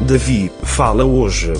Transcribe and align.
Davi 0.00 0.52
fala 0.62 1.04
hoje. 1.04 1.52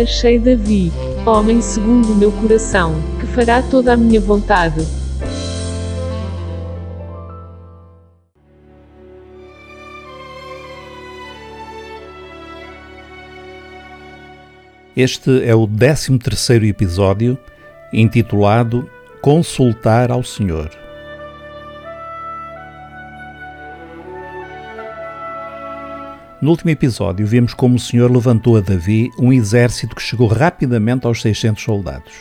Achei 0.00 0.38
Davi, 0.38 0.92
homem 1.26 1.60
segundo 1.60 2.12
o 2.12 2.14
meu 2.14 2.30
coração, 2.32 2.94
que 3.18 3.26
fará 3.26 3.60
toda 3.60 3.92
a 3.92 3.96
minha 3.96 4.20
vontade. 4.20 4.86
Este 14.96 15.44
é 15.44 15.54
o 15.54 15.66
13 15.66 16.18
terceiro 16.18 16.64
episódio, 16.64 17.36
intitulado 17.92 18.88
Consultar 19.20 20.10
ao 20.10 20.22
Senhor. 20.22 20.79
No 26.40 26.48
último 26.48 26.70
episódio, 26.70 27.26
vimos 27.26 27.52
como 27.52 27.76
o 27.76 27.78
Senhor 27.78 28.10
levantou 28.10 28.56
a 28.56 28.60
Davi 28.60 29.10
um 29.18 29.30
exército 29.30 29.94
que 29.94 30.00
chegou 30.00 30.26
rapidamente 30.26 31.06
aos 31.06 31.20
600 31.20 31.62
soldados. 31.62 32.12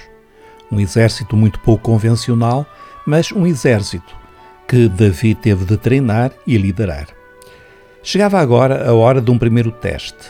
Um 0.69 0.77
exército 0.77 1.37
muito 1.37 1.57
pouco 1.61 1.83
convencional, 1.83 2.65
mas 3.07 3.31
um 3.31 3.47
exército 3.47 4.13
que 4.67 4.89
Davi 4.89 5.33
teve 5.33 5.63
de 5.63 5.77
treinar 5.77 6.33
e 6.45 6.57
liderar. 6.57 7.07
Chegava 8.03 8.41
agora 8.41 8.89
a 8.89 8.93
hora 8.93 9.21
de 9.21 9.31
um 9.31 9.39
primeiro 9.39 9.71
teste. 9.71 10.29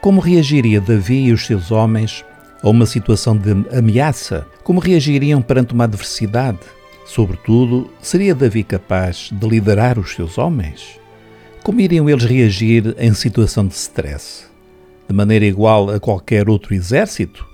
Como 0.00 0.20
reagiria 0.20 0.80
Davi 0.80 1.24
e 1.24 1.32
os 1.32 1.44
seus 1.44 1.72
homens 1.72 2.24
a 2.62 2.70
uma 2.70 2.86
situação 2.86 3.36
de 3.36 3.50
ameaça? 3.76 4.46
Como 4.62 4.78
reagiriam 4.78 5.42
perante 5.42 5.74
uma 5.74 5.84
adversidade? 5.84 6.60
Sobretudo, 7.04 7.90
seria 8.00 8.32
Davi 8.32 8.62
capaz 8.62 9.28
de 9.32 9.48
liderar 9.48 9.98
os 9.98 10.14
seus 10.14 10.38
homens? 10.38 11.02
Como 11.64 11.80
iriam 11.80 12.10
eles 12.10 12.24
reagir 12.24 12.94
em 12.98 13.14
situação 13.14 13.66
de 13.66 13.72
stress? 13.72 14.44
De 15.08 15.14
maneira 15.14 15.46
igual 15.46 15.88
a 15.88 15.98
qualquer 15.98 16.46
outro 16.46 16.74
exército? 16.74 17.46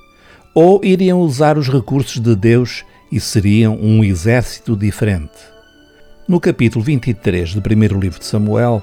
Ou 0.52 0.84
iriam 0.84 1.20
usar 1.20 1.56
os 1.56 1.68
recursos 1.68 2.20
de 2.20 2.34
Deus 2.34 2.84
e 3.12 3.20
seriam 3.20 3.78
um 3.80 4.02
exército 4.02 4.74
diferente? 4.74 5.38
No 6.26 6.40
capítulo 6.40 6.84
23 6.84 7.54
do 7.54 7.62
primeiro 7.62 8.00
livro 8.00 8.18
de 8.18 8.26
Samuel, 8.26 8.82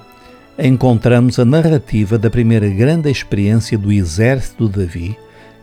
encontramos 0.57 1.37
a 1.37 1.43
narrativa 1.43 2.17
da 2.17 2.29
primeira 2.29 2.69
grande 2.69 3.11
experiência 3.11 3.77
do 3.77 3.91
exército 3.91 4.69
de 4.69 4.79
Davi, 4.79 5.17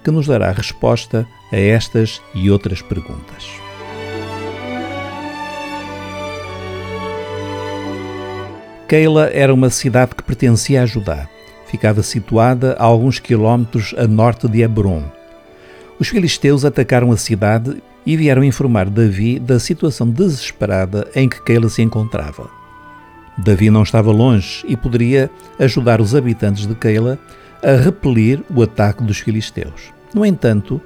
que 0.05 0.11
nos 0.11 0.27
dará 0.27 0.53
resposta 0.53 1.27
a 1.51 1.57
estas 1.57 2.21
e 2.35 2.51
outras 2.51 2.83
perguntas. 2.83 3.64
Keila 8.95 9.29
era 9.33 9.53
uma 9.53 9.71
cidade 9.71 10.15
que 10.15 10.23
pertencia 10.23 10.81
a 10.81 10.87
Judá. 10.87 11.27
Ficava 11.67 12.01
situada 12.01 12.77
a 12.79 12.85
alguns 12.85 13.19
quilómetros 13.19 13.93
a 13.99 14.07
norte 14.07 14.47
de 14.47 14.63
Hebron. 14.63 15.03
Os 15.99 16.07
filisteus 16.07 16.65
atacaram 16.65 17.11
a 17.11 17.17
cidade 17.17 17.83
e 18.07 18.17
vieram 18.17 18.45
informar 18.45 18.89
Davi 18.89 19.41
da 19.41 19.59
situação 19.59 20.09
desesperada 20.09 21.09
em 21.13 21.29
que 21.29 21.43
Keila 21.43 21.69
se 21.69 21.83
encontrava. 21.83 22.49
Davi 23.37 23.69
não 23.69 23.83
estava 23.83 24.13
longe 24.13 24.65
e 24.69 24.77
poderia 24.77 25.29
ajudar 25.59 26.01
os 26.01 26.15
habitantes 26.15 26.65
de 26.65 26.77
Keila 26.77 27.19
a 27.65 27.73
repelir 27.73 28.45
o 28.49 28.63
ataque 28.63 29.03
dos 29.03 29.19
filisteus. 29.19 29.93
No 30.15 30.25
entanto, 30.25 30.81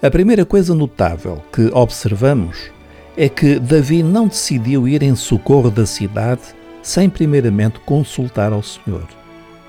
a 0.00 0.08
primeira 0.08 0.44
coisa 0.44 0.76
notável 0.76 1.42
que 1.52 1.72
observamos 1.74 2.70
é 3.16 3.28
que 3.28 3.58
Davi 3.58 4.00
não 4.04 4.28
decidiu 4.28 4.86
ir 4.86 5.02
em 5.02 5.16
socorro 5.16 5.72
da 5.72 5.86
cidade 5.86 6.56
sem 6.88 7.10
primeiramente 7.10 7.78
consultar 7.80 8.50
ao 8.50 8.62
Senhor. 8.62 9.06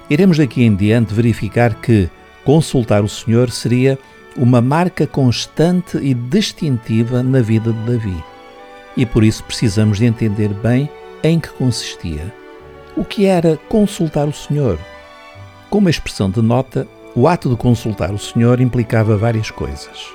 Iremos 0.09 0.38
daqui 0.38 0.64
em 0.64 0.73
diante 0.73 1.14
verificar 1.14 1.76
que 1.76 2.09
consultar 2.45 3.03
o 3.03 3.09
Senhor 3.09 3.52
seria 3.52 3.99
uma 4.38 4.61
marca 4.61 5.05
constante 5.05 5.98
e 5.98 6.14
distintiva 6.14 7.21
na 7.21 7.42
vida 7.42 7.73
de 7.73 7.92
Davi. 7.92 8.23
E 8.95 9.05
por 9.05 9.26
isso 9.26 9.43
precisamos 9.43 9.98
de 9.98 10.05
entender 10.05 10.48
bem 10.48 10.89
em 11.21 11.42
que 11.42 11.49
consistia. 11.49 12.33
O 12.95 13.04
que 13.04 13.26
era 13.26 13.58
consultar 13.67 14.26
o 14.26 14.33
Senhor? 14.33 14.80
Como 15.70 15.89
expressão 15.89 16.30
de 16.30 16.42
nota, 16.42 16.88
o 17.14 17.27
ato 17.27 17.49
de 17.49 17.58
consultar 17.58 18.14
o 18.14 18.17
Senhor 18.17 18.61
implicava 18.61 19.17
várias 19.17 19.52
coisas. 19.52 20.08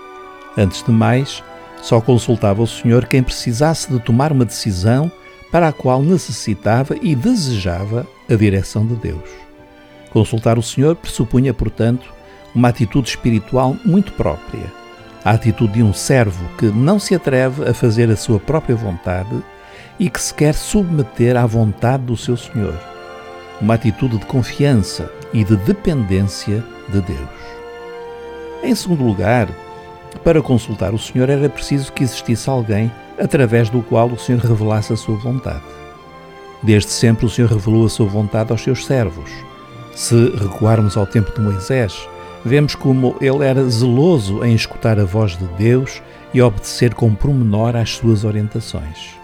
Antes 0.57 0.83
de 0.83 0.91
mais, 0.91 1.45
só 1.83 2.01
consultava 2.01 2.63
o 2.63 2.67
Senhor 2.67 3.05
quem 3.05 3.23
precisasse 3.23 3.93
de 3.93 4.01
tomar 4.01 4.33
uma 4.33 4.47
decisão 4.47 5.13
para 5.55 5.69
a 5.69 5.73
qual 5.73 6.03
necessitava 6.03 6.97
e 7.01 7.15
desejava 7.15 8.05
a 8.29 8.35
direção 8.35 8.85
de 8.85 8.97
Deus. 8.97 9.31
Consultar 10.11 10.59
o 10.59 10.63
Senhor 10.63 10.97
pressupunha, 10.97 11.55
portanto, 11.55 12.13
uma 12.53 12.71
atitude 12.71 13.11
espiritual 13.11 13.77
muito 13.85 14.11
própria, 14.15 14.67
a 15.25 15.31
atitude 15.31 15.75
de 15.75 15.83
um 15.85 15.93
servo 15.93 16.45
que 16.59 16.67
não 16.67 16.99
se 16.99 17.15
atreve 17.15 17.69
a 17.69 17.73
fazer 17.73 18.11
a 18.11 18.17
sua 18.17 18.41
própria 18.41 18.75
vontade 18.75 19.45
e 19.97 20.11
que 20.11 20.21
se 20.21 20.35
quer 20.35 20.55
submeter 20.55 21.37
à 21.37 21.47
vontade 21.47 22.03
do 22.03 22.17
seu 22.17 22.37
Senhor. 22.37 22.77
Uma 23.61 23.75
atitude 23.75 24.19
de 24.19 24.27
confiança 24.27 25.09
e 25.33 25.45
de 25.45 25.57
dependência 25.59 26.65
de 26.89 27.01
Deus. 27.01 27.31
Em 28.65 28.75
segundo 28.75 29.05
lugar, 29.05 29.49
para 30.21 30.43
consultar 30.43 30.95
o 30.95 30.99
Senhor 30.99 31.29
era 31.29 31.49
preciso 31.49 31.93
que 31.93 32.03
existisse 32.03 32.49
alguém 32.49 32.91
através 33.19 33.71
do 33.71 33.83
qual 33.83 34.09
o 34.09 34.19
Senhor 34.19 34.41
revelasse 34.41 34.93
a 34.93 34.97
sua 34.97 35.17
vontade. 35.17 35.63
Desde 36.63 36.91
sempre 36.91 37.27
o 37.27 37.31
Senhor 37.31 37.51
revelou 37.51 37.87
a 37.87 37.91
sua 37.91 38.07
vontade 38.07 38.51
aos 38.51 38.63
seus 38.63 38.87
servos. 38.87 39.31
Se 39.95 40.31
recuarmos 40.37 40.97
ao 40.97 41.07
tempo 41.07 41.33
de 41.33 41.41
Moisés, 41.41 42.09
vemos 42.45 42.75
como 42.75 43.17
ele 43.21 43.45
era 43.45 43.69
zeloso 43.69 44.45
em 44.45 44.55
escutar 44.55 44.99
a 44.99 45.05
voz 45.05 45.37
de 45.37 45.47
Deus 45.59 46.03
e 46.33 46.43
obedecer 46.43 46.95
com 46.95 47.15
promenor 47.15 47.77
às 47.77 47.91
suas 47.91 48.25
orientações. 48.25 49.15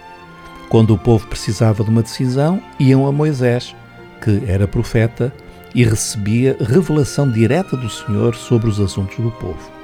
Quando 0.69 0.95
o 0.95 0.99
povo 0.99 1.27
precisava 1.27 1.83
de 1.83 1.91
uma 1.91 2.03
decisão, 2.03 2.63
iam 2.79 3.07
a 3.07 3.11
Moisés, 3.11 3.75
que 4.23 4.45
era 4.47 4.69
profeta, 4.69 5.33
e 5.75 5.85
recebia 5.85 6.57
revelação 6.61 7.31
direta 7.31 7.77
do 7.77 7.89
Senhor 7.89 8.35
sobre 8.35 8.69
os 8.69 8.79
assuntos 8.79 9.17
do 9.19 9.31
povo. 9.33 9.80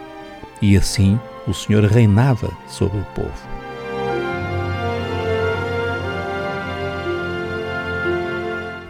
E 0.61 0.77
assim 0.77 1.19
o 1.47 1.55
Senhor 1.55 1.84
reinava 1.84 2.50
sobre 2.69 2.99
o 2.99 3.05
povo. 3.15 3.56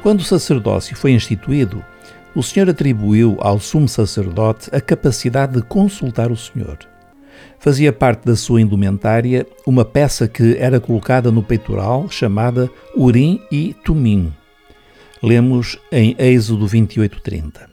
Quando 0.02 0.20
o 0.20 0.24
sacerdócio 0.24 0.96
foi 0.96 1.12
instituído, 1.12 1.84
o 2.32 2.42
Senhor 2.42 2.70
atribuiu 2.70 3.36
ao 3.40 3.58
sumo 3.58 3.88
sacerdote 3.88 4.70
a 4.72 4.80
capacidade 4.80 5.54
de 5.54 5.62
consultar 5.62 6.30
o 6.30 6.36
Senhor. 6.36 6.78
Fazia 7.58 7.92
parte 7.92 8.24
da 8.24 8.36
sua 8.36 8.60
indumentária 8.60 9.46
uma 9.66 9.84
peça 9.84 10.28
que 10.28 10.56
era 10.58 10.78
colocada 10.78 11.32
no 11.32 11.42
peitoral 11.42 12.08
chamada 12.08 12.70
Urim 12.94 13.40
e 13.50 13.74
Tumim. 13.84 14.32
Lemos 15.22 15.78
em 15.90 16.14
Êxodo 16.18 16.66
28:30. 16.68 17.68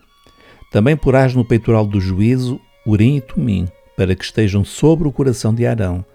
Também 0.71 0.97
porás 0.97 1.35
no 1.35 1.45
peitoral 1.45 1.85
do 1.85 2.01
juízo 2.01 2.59
Urim 2.85 3.17
e 3.17 3.21
Tumim, 3.21 3.67
para 3.95 4.15
que 4.15 4.23
estejam 4.23 4.63
sobre 4.63 5.07
o 5.07 5.11
coração 5.11 5.53
de 5.53 5.65
Arão, 5.65 6.05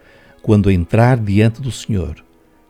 quando 0.43 0.71
entrar 0.71 1.19
diante 1.19 1.61
do 1.61 1.71
Senhor 1.71 2.25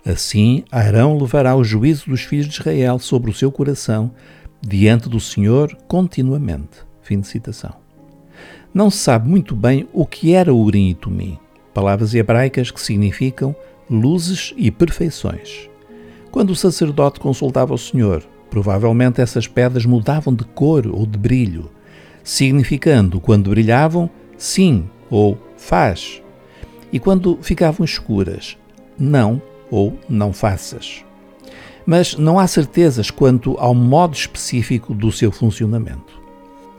Assim, 0.09 0.65
Arão 0.71 1.19
levará 1.19 1.55
o 1.55 1.63
juízo 1.63 2.09
dos 2.09 2.23
filhos 2.23 2.47
de 2.47 2.55
Israel 2.55 2.99
sobre 2.99 3.31
o 3.31 3.35
seu 3.35 3.53
coração, 3.53 4.11
diante 4.67 5.07
do 5.07 5.21
Senhor, 5.21 5.77
continuamente. 5.87 6.79
Fim 7.03 7.21
de 7.21 7.27
citação. 7.27 7.75
Não 8.73 8.89
se 8.91 8.97
sabe 8.97 9.29
muito 9.29 9.55
bem 9.55 9.87
o 9.93 10.07
que 10.07 10.33
era 10.33 10.55
Urim 10.55 10.89
e 10.89 10.95
Tumim, 10.95 11.39
palavras 11.75 12.15
hebraicas 12.15 12.71
que 12.71 12.81
significam 12.81 13.55
luzes 13.91 14.55
e 14.57 14.71
perfeições. 14.71 15.69
Quando 16.31 16.51
o 16.51 16.57
sacerdote 16.57 17.21
consultava 17.21 17.75
o 17.75 17.79
Senhor, 17.79 18.23
provavelmente 18.49 19.21
essas 19.21 19.47
pedras 19.47 19.85
mudavam 19.85 20.35
de 20.35 20.45
cor 20.45 20.87
ou 20.87 21.05
de 21.05 21.19
brilho, 21.19 21.71
significando, 22.25 23.21
quando 23.21 23.51
brilhavam, 23.51 24.09
sim 24.39 24.89
ou 25.11 25.39
faz, 25.57 26.23
e 26.93 26.99
quando 26.99 27.39
ficavam 27.43 27.85
escuras, 27.85 28.57
não 28.99 29.41
ou 29.71 29.99
não 30.09 30.33
faças. 30.33 31.05
Mas 31.87 32.17
não 32.17 32.39
há 32.39 32.47
certezas 32.47 33.11
quanto 33.11 33.57
ao 33.59 33.75
modo 33.75 34.15
específico 34.15 34.95
do 34.95 35.11
seu 35.11 35.31
funcionamento. 35.31 36.21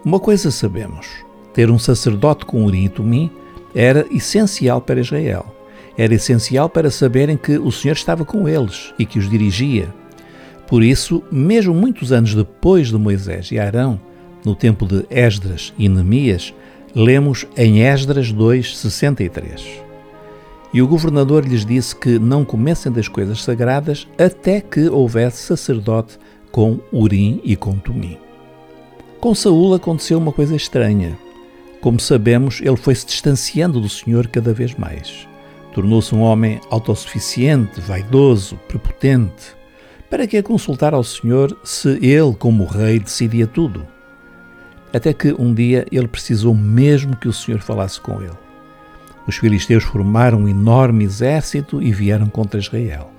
Uma 0.03 0.19
coisa 0.19 0.51
sabemos: 0.51 1.07
ter 1.53 1.69
um 1.69 1.79
sacerdote 1.79 2.45
com 2.45 2.65
Urim 2.65 2.87
Tumim 2.87 3.31
era 3.73 4.05
essencial 4.11 4.81
para 4.81 4.99
Israel. 4.99 5.45
Era 5.97 6.13
essencial 6.13 6.69
para 6.69 6.89
saberem 6.89 7.35
que 7.35 7.57
o 7.57 7.71
Senhor 7.71 7.93
estava 7.93 8.23
com 8.23 8.47
eles 8.47 8.93
e 8.97 9.05
que 9.05 9.19
os 9.19 9.29
dirigia. 9.29 9.93
Por 10.65 10.83
isso, 10.83 11.23
mesmo 11.31 11.73
muitos 11.73 12.11
anos 12.11 12.33
depois 12.33 12.87
de 12.87 12.95
Moisés 12.95 13.51
e 13.51 13.59
Arão, 13.59 13.99
no 14.45 14.55
tempo 14.55 14.85
de 14.85 15.05
Esdras 15.09 15.73
e 15.77 15.89
Neemias, 15.89 16.53
lemos 16.95 17.45
em 17.55 17.81
Esdras 17.81 18.31
2:63. 18.31 19.81
E 20.73 20.81
o 20.81 20.87
governador 20.87 21.45
lhes 21.45 21.65
disse 21.65 21.95
que 21.95 22.19
não 22.19 22.45
comessem 22.45 22.91
das 22.91 23.07
coisas 23.07 23.41
sagradas 23.41 24.07
até 24.17 24.61
que 24.61 24.87
houvesse 24.87 25.41
sacerdote 25.43 26.19
com 26.51 26.79
Urim 26.91 27.41
e 27.43 27.55
com 27.55 27.73
Tumim. 27.77 28.17
Com 29.19 29.33
Saul 29.33 29.73
aconteceu 29.73 30.17
uma 30.17 30.31
coisa 30.31 30.55
estranha. 30.55 31.17
Como 31.81 31.99
sabemos, 31.99 32.61
ele 32.61 32.77
foi 32.77 32.93
se 32.93 33.05
distanciando 33.05 33.79
do 33.79 33.89
Senhor 33.89 34.27
cada 34.27 34.53
vez 34.53 34.75
mais. 34.75 35.27
Tornou-se 35.73 36.13
um 36.13 36.21
homem 36.21 36.59
autossuficiente, 36.69 37.79
vaidoso, 37.81 38.59
prepotente. 38.67 39.57
Para 40.09 40.27
que 40.27 40.41
consultar 40.41 40.93
ao 40.93 41.03
Senhor 41.03 41.57
se 41.63 41.89
ele, 42.01 42.35
como 42.37 42.65
rei, 42.65 42.99
decidia 42.99 43.47
tudo? 43.47 43.85
Até 44.93 45.13
que 45.13 45.33
um 45.33 45.53
dia 45.53 45.85
ele 45.91 46.07
precisou 46.07 46.53
mesmo 46.53 47.15
que 47.15 47.27
o 47.27 47.33
Senhor 47.33 47.59
falasse 47.61 47.99
com 47.99 48.21
ele. 48.21 48.37
Os 49.27 49.37
filisteus 49.37 49.83
formaram 49.83 50.39
um 50.39 50.47
enorme 50.47 51.03
exército 51.03 51.81
e 51.81 51.91
vieram 51.91 52.27
contra 52.27 52.59
Israel. 52.59 53.11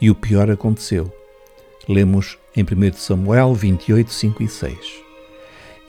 E 0.00 0.10
o 0.10 0.14
pior 0.14 0.50
aconteceu. 0.50 1.12
Lemos 1.86 2.38
em 2.56 2.62
1 2.62 2.94
Samuel 2.94 3.54
28, 3.54 4.10
5 4.10 4.42
e 4.42 4.48
6. 4.48 4.78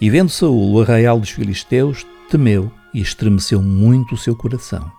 E 0.02 0.10
vendo 0.10 0.30
Saul 0.30 0.74
o 0.74 0.82
arraial 0.82 1.20
dos 1.20 1.30
filisteus, 1.30 2.06
temeu 2.30 2.70
e 2.94 3.00
estremeceu 3.00 3.62
muito 3.62 4.16
o 4.16 4.18
seu 4.18 4.36
coração. 4.36 4.92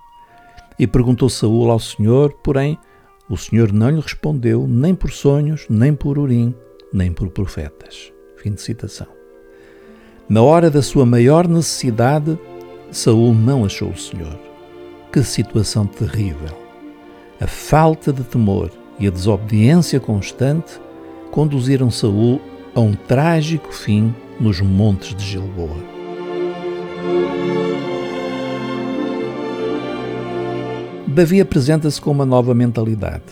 E 0.78 0.86
perguntou 0.86 1.28
Saul 1.28 1.70
ao 1.70 1.78
Senhor, 1.78 2.32
porém 2.42 2.78
o 3.28 3.36
Senhor 3.36 3.72
não 3.72 3.90
lhe 3.90 4.00
respondeu 4.00 4.66
nem 4.66 4.94
por 4.94 5.10
sonhos, 5.10 5.66
nem 5.68 5.94
por 5.94 6.18
urim, 6.18 6.54
nem 6.92 7.12
por 7.12 7.28
profetas. 7.28 8.12
Fim 8.36 8.52
de 8.52 8.62
citação. 8.62 9.21
Na 10.32 10.40
hora 10.40 10.70
da 10.70 10.80
sua 10.80 11.04
maior 11.04 11.46
necessidade, 11.46 12.38
Saul 12.90 13.34
não 13.34 13.66
achou 13.66 13.90
o 13.90 13.98
Senhor. 13.98 14.40
Que 15.12 15.22
situação 15.22 15.86
terrível! 15.86 16.56
A 17.38 17.46
falta 17.46 18.10
de 18.10 18.22
temor 18.24 18.70
e 18.98 19.06
a 19.06 19.10
desobediência 19.10 20.00
constante 20.00 20.80
conduziram 21.30 21.90
Saul 21.90 22.40
a 22.74 22.80
um 22.80 22.94
trágico 22.94 23.74
fim 23.74 24.14
nos 24.40 24.58
montes 24.62 25.14
de 25.14 25.22
Gilboa. 25.22 25.76
Davi 31.08 31.42
apresenta-se 31.42 32.00
com 32.00 32.10
uma 32.10 32.24
nova 32.24 32.54
mentalidade. 32.54 33.24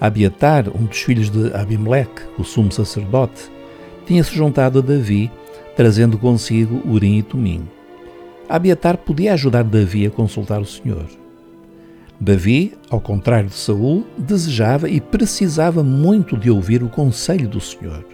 Abiatar, 0.00 0.74
um 0.74 0.86
dos 0.86 1.02
filhos 1.02 1.28
de 1.28 1.52
Abimeleque, 1.52 2.22
o 2.38 2.44
sumo 2.44 2.72
sacerdote, 2.72 3.52
tinha-se 4.06 4.34
juntado 4.34 4.78
a 4.78 4.82
Davi, 4.82 5.30
trazendo 5.76 6.18
consigo 6.18 6.82
Urim 6.88 7.18
e 7.18 7.22
Tumim. 7.22 7.68
Abiatar 8.48 8.98
podia 8.98 9.32
ajudar 9.32 9.64
Davi 9.64 10.06
a 10.06 10.10
consultar 10.10 10.60
o 10.60 10.66
Senhor. 10.66 11.06
Davi, 12.20 12.74
ao 12.88 13.00
contrário 13.00 13.48
de 13.48 13.56
Saul, 13.56 14.04
desejava 14.16 14.88
e 14.88 15.00
precisava 15.00 15.82
muito 15.82 16.36
de 16.36 16.50
ouvir 16.50 16.82
o 16.82 16.88
conselho 16.88 17.48
do 17.48 17.60
Senhor. 17.60 18.04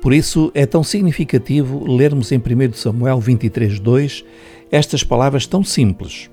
Por 0.00 0.12
isso 0.12 0.50
é 0.54 0.64
tão 0.66 0.82
significativo 0.82 1.84
lermos 1.90 2.32
em 2.32 2.38
1 2.38 2.72
Samuel 2.74 3.20
23:2 3.20 4.24
estas 4.70 5.04
palavras 5.04 5.46
tão 5.46 5.62
simples. 5.62 6.30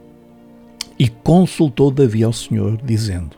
E 0.98 1.08
consultou 1.10 1.92
Davi 1.92 2.24
ao 2.24 2.34
Senhor, 2.34 2.80
dizendo: 2.84 3.36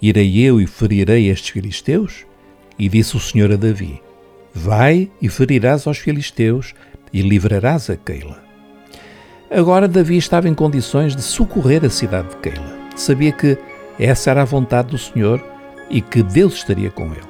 Irei 0.00 0.38
eu 0.38 0.60
e 0.60 0.66
ferirei 0.66 1.28
estes 1.28 1.50
filisteus? 1.50 2.24
E 2.78 2.88
disse 2.88 3.16
o 3.16 3.20
Senhor 3.20 3.52
a 3.52 3.56
Davi: 3.56 4.00
Vai 4.54 5.10
e 5.20 5.28
ferirás 5.28 5.86
aos 5.86 5.98
filisteus 5.98 6.74
e 7.12 7.22
livrarás 7.22 7.88
a 7.90 7.96
Keila. 7.96 8.38
Agora 9.50 9.88
Davi 9.88 10.16
estava 10.16 10.48
em 10.48 10.54
condições 10.54 11.16
de 11.16 11.22
socorrer 11.22 11.84
a 11.84 11.90
cidade 11.90 12.28
de 12.28 12.36
Keila. 12.36 12.78
Sabia 12.96 13.32
que 13.32 13.56
essa 13.98 14.30
era 14.30 14.42
a 14.42 14.44
vontade 14.44 14.90
do 14.90 14.98
Senhor 14.98 15.42
e 15.88 16.00
que 16.00 16.22
Deus 16.22 16.54
estaria 16.54 16.90
com 16.90 17.06
ele. 17.06 17.28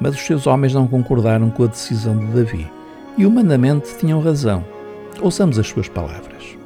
Mas 0.00 0.14
os 0.14 0.20
seus 0.20 0.46
homens 0.46 0.74
não 0.74 0.86
concordaram 0.86 1.50
com 1.50 1.64
a 1.64 1.68
decisão 1.68 2.16
de 2.18 2.26
Davi 2.26 2.70
e 3.16 3.26
humanamente 3.26 3.96
tinham 3.98 4.20
razão. 4.20 4.64
Ouçamos 5.20 5.58
as 5.58 5.66
suas 5.66 5.88
palavras. 5.88 6.56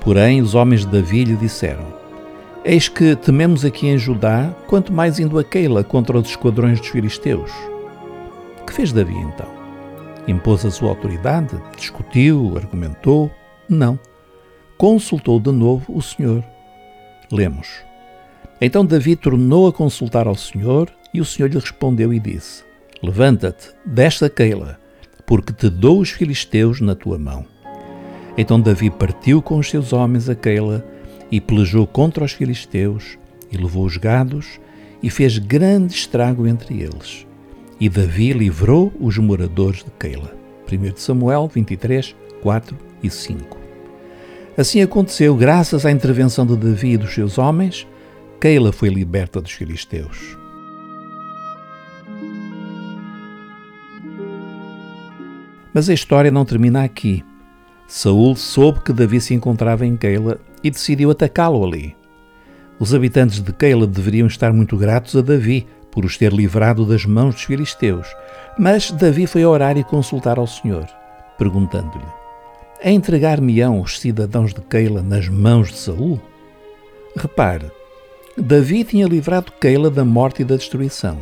Porém, 0.00 0.42
os 0.42 0.54
homens 0.54 0.84
de 0.84 0.92
Davi 0.92 1.24
lhe 1.24 1.36
disseram: 1.36 1.84
Eis 2.64 2.88
que 2.88 3.16
tememos 3.16 3.64
aqui 3.64 3.86
em 3.86 3.98
Judá, 3.98 4.50
quanto 4.66 4.92
mais 4.92 5.18
indo 5.18 5.38
a 5.38 5.44
Keila 5.44 5.82
contra 5.82 6.18
os 6.18 6.28
esquadrões 6.28 6.78
dos 6.78 6.88
filisteus. 6.88 7.50
Que 8.66 8.72
fez 8.72 8.92
Davi 8.92 9.14
então? 9.14 9.48
Impôs 10.26 10.64
a 10.64 10.70
sua 10.70 10.90
autoridade? 10.90 11.60
Discutiu? 11.76 12.56
Argumentou? 12.56 13.30
Não. 13.68 13.98
Consultou 14.78 15.38
de 15.38 15.52
novo 15.52 15.96
o 15.96 16.02
Senhor. 16.02 16.44
Lemos. 17.30 17.84
Então 18.60 18.84
Davi 18.84 19.16
tornou 19.16 19.66
a 19.66 19.72
consultar 19.72 20.26
ao 20.26 20.34
Senhor 20.34 20.90
e 21.12 21.20
o 21.20 21.24
Senhor 21.24 21.48
lhe 21.48 21.58
respondeu 21.58 22.12
e 22.12 22.18
disse: 22.18 22.64
Levanta-te, 23.02 23.70
desta 23.84 24.30
Keila, 24.30 24.78
porque 25.26 25.52
te 25.52 25.68
dou 25.68 26.00
os 26.00 26.10
filisteus 26.10 26.80
na 26.80 26.94
tua 26.94 27.18
mão. 27.18 27.44
Então 28.36 28.60
Davi 28.60 28.90
partiu 28.90 29.42
com 29.42 29.58
os 29.58 29.68
seus 29.68 29.92
homens 29.92 30.28
a 30.28 30.34
Keila 30.34 30.84
e 31.30 31.40
pelejou 31.40 31.86
contra 31.86 32.24
os 32.24 32.32
filisteus 32.32 33.18
e 33.50 33.56
levou 33.56 33.84
os 33.84 33.96
gados 33.96 34.58
e 35.02 35.10
fez 35.10 35.38
grande 35.38 35.94
estrago 35.94 36.46
entre 36.46 36.80
eles. 36.80 37.26
E 37.80 37.88
Davi 37.88 38.32
livrou 38.32 38.92
os 39.00 39.18
moradores 39.18 39.84
de 39.84 39.90
Keila. 39.98 40.32
1 40.70 40.96
Samuel 40.96 41.50
23, 41.52 42.14
4 42.40 42.76
e 43.02 43.10
5. 43.10 43.58
Assim 44.56 44.80
aconteceu, 44.80 45.34
graças 45.34 45.84
à 45.84 45.90
intervenção 45.90 46.46
de 46.46 46.56
Davi 46.56 46.92
e 46.92 46.96
dos 46.96 47.12
seus 47.12 47.38
homens, 47.38 47.86
Keila 48.40 48.72
foi 48.72 48.88
liberta 48.88 49.40
dos 49.40 49.50
filisteus. 49.50 50.38
Mas 55.74 55.90
a 55.90 55.94
história 55.94 56.30
não 56.30 56.44
termina 56.44 56.84
aqui. 56.84 57.24
Saul 57.88 58.36
soube 58.36 58.80
que 58.80 58.92
Davi 58.92 59.20
se 59.20 59.34
encontrava 59.34 59.84
em 59.84 59.96
Keila 59.96 60.38
e 60.62 60.70
decidiu 60.70 61.10
atacá-lo 61.10 61.64
ali. 61.64 61.96
Os 62.78 62.94
habitantes 62.94 63.40
de 63.40 63.52
Keila 63.52 63.86
deveriam 63.86 64.26
estar 64.28 64.52
muito 64.52 64.76
gratos 64.76 65.16
a 65.16 65.20
Davi 65.20 65.66
por 65.94 66.04
os 66.04 66.18
ter 66.18 66.32
livrado 66.32 66.84
das 66.84 67.06
mãos 67.06 67.36
dos 67.36 67.44
filisteus, 67.44 68.08
mas 68.58 68.90
Davi 68.90 69.28
foi 69.28 69.44
orar 69.44 69.78
e 69.78 69.84
consultar 69.84 70.38
ao 70.38 70.46
Senhor, 70.46 70.86
perguntando-lhe: 71.38 72.04
entregar-me-ão 72.82 73.80
os 73.80 74.00
cidadãos 74.00 74.52
de 74.52 74.60
Keila 74.60 75.02
nas 75.02 75.28
mãos 75.28 75.68
de 75.68 75.76
Saul? 75.76 76.20
Repare, 77.16 77.70
Davi 78.36 78.82
tinha 78.82 79.06
livrado 79.06 79.52
Keila 79.52 79.88
da 79.88 80.04
morte 80.04 80.42
e 80.42 80.44
da 80.44 80.56
destruição, 80.56 81.16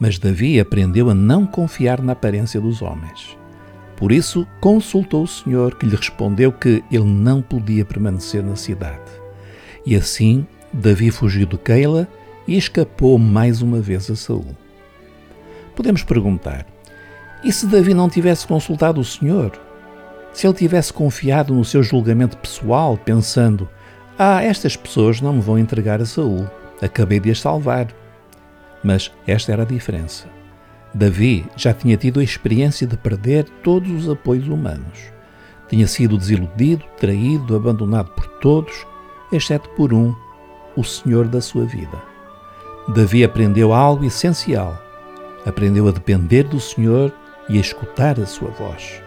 mas 0.00 0.18
Davi 0.18 0.58
aprendeu 0.58 1.08
a 1.08 1.14
não 1.14 1.46
confiar 1.46 2.02
na 2.02 2.12
aparência 2.12 2.60
dos 2.60 2.82
homens. 2.82 3.38
Por 3.96 4.10
isso, 4.10 4.44
consultou 4.60 5.22
o 5.22 5.28
Senhor, 5.28 5.76
que 5.76 5.86
lhe 5.86 5.94
respondeu 5.94 6.50
que 6.50 6.82
ele 6.90 7.04
não 7.04 7.40
podia 7.40 7.84
permanecer 7.84 8.42
na 8.42 8.56
cidade. 8.56 9.12
E 9.86 9.94
assim, 9.94 10.44
Davi 10.72 11.12
fugiu 11.12 11.46
de 11.46 11.56
Keila 11.56 12.08
e 12.46 12.56
escapou 12.56 13.18
mais 13.18 13.62
uma 13.62 13.80
vez 13.80 14.10
a 14.10 14.16
Saul. 14.16 14.56
Podemos 15.74 16.02
perguntar: 16.02 16.66
e 17.44 17.52
se 17.52 17.66
Davi 17.66 17.92
não 17.92 18.08
tivesse 18.08 18.46
consultado 18.46 19.00
o 19.00 19.04
Senhor? 19.04 19.52
Se 20.32 20.46
ele 20.46 20.54
tivesse 20.54 20.92
confiado 20.92 21.52
no 21.52 21.62
seu 21.62 21.82
julgamento 21.82 22.38
pessoal, 22.38 22.96
pensando: 22.96 23.68
ah, 24.18 24.42
estas 24.42 24.76
pessoas 24.76 25.20
não 25.20 25.34
me 25.34 25.42
vão 25.42 25.58
entregar 25.58 26.00
a 26.00 26.06
Saul, 26.06 26.48
acabei 26.80 27.20
de 27.20 27.30
as 27.30 27.40
salvar. 27.40 27.88
Mas 28.82 29.12
esta 29.26 29.52
era 29.52 29.62
a 29.62 29.66
diferença. 29.66 30.26
Davi 30.94 31.44
já 31.54 31.74
tinha 31.74 31.96
tido 31.98 32.20
a 32.20 32.24
experiência 32.24 32.86
de 32.86 32.96
perder 32.96 33.44
todos 33.62 33.90
os 33.90 34.08
apoios 34.08 34.48
humanos. 34.48 35.12
Tinha 35.68 35.86
sido 35.86 36.16
desiludido, 36.16 36.84
traído, 36.98 37.56
abandonado 37.56 38.10
por 38.12 38.26
todos, 38.38 38.86
exceto 39.32 39.68
por 39.70 39.92
um, 39.92 40.14
o 40.76 40.84
Senhor 40.84 41.28
da 41.28 41.40
sua 41.40 41.64
vida. 41.64 42.13
Davi 42.88 43.24
aprendeu 43.24 43.72
algo 43.72 44.04
essencial. 44.04 44.80
Aprendeu 45.46 45.88
a 45.88 45.90
depender 45.90 46.44
do 46.44 46.60
Senhor 46.60 47.12
e 47.48 47.58
a 47.58 47.60
escutar 47.60 48.18
a 48.18 48.26
sua 48.26 48.50
voz. 48.50 49.02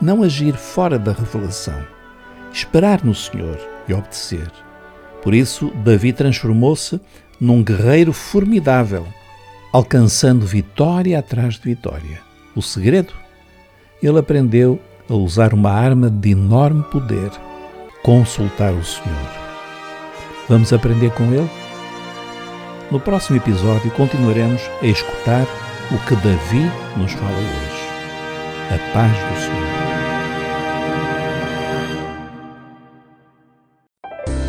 Não 0.00 0.22
agir 0.22 0.54
fora 0.54 0.98
da 0.98 1.12
revelação. 1.12 1.82
Esperar 2.52 3.04
no 3.04 3.14
Senhor 3.14 3.58
e 3.88 3.94
obedecer. 3.94 4.50
Por 5.22 5.34
isso, 5.34 5.70
Davi 5.84 6.12
transformou-se 6.12 7.00
num 7.40 7.62
guerreiro 7.62 8.12
formidável 8.12 9.06
alcançando 9.72 10.46
vitória 10.46 11.18
atrás 11.18 11.54
de 11.54 11.62
vitória. 11.62 12.20
O 12.54 12.62
segredo? 12.62 13.12
Ele 14.02 14.18
aprendeu 14.18 14.80
a 15.08 15.14
usar 15.14 15.52
uma 15.52 15.70
arma 15.70 16.10
de 16.10 16.30
enorme 16.30 16.82
poder, 16.84 17.30
consultar 18.02 18.72
o 18.72 18.84
Senhor. 18.84 19.30
Vamos 20.48 20.72
aprender 20.72 21.10
com 21.12 21.24
ele? 21.32 21.67
No 22.90 22.98
próximo 22.98 23.36
episódio 23.36 23.90
continuaremos 23.90 24.62
a 24.80 24.86
escutar 24.86 25.46
o 25.90 25.98
que 26.06 26.16
Davi 26.16 26.70
nos 26.96 27.12
fala 27.12 27.36
hoje. 27.36 27.88
A 28.70 28.78
paz 28.94 29.12
do 29.12 29.34
Senhor. 29.40 29.68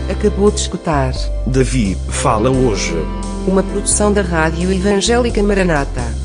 Acabou 0.10 0.52
de 0.52 0.60
escutar. 0.62 1.14
Davi 1.46 1.98
fala 2.10 2.50
hoje 2.50 2.96
uma 3.46 3.64
produção 3.64 4.14
da 4.14 4.22
Rádio 4.22 4.72
Evangélica 4.72 5.44
Maranata. 5.44 6.19